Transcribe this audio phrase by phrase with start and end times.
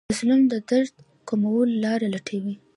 [0.09, 0.93] مظلوم د درد
[1.27, 2.55] کمولو لارې لټوي.